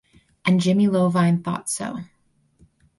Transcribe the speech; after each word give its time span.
And 0.45 0.59
Jimmy 0.59 0.87
Iovine 0.87 1.43
thought 1.43 1.69
so. 1.69 1.99